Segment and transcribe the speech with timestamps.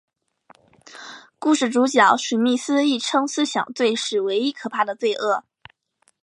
[1.37, 5.43] 故事主角史密斯亦称思想罪是唯一可怕的罪恶。